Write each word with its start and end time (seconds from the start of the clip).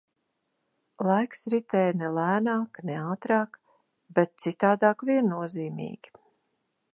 Laiks 1.07 1.43
ritēja 1.53 1.91
ne 1.99 2.09
lēnāk, 2.15 2.79
ne 2.91 2.95
ātrāk, 3.01 3.61
bet 4.21 4.35
citādāk 4.45 5.05
viennozīmīgi. 5.11 6.15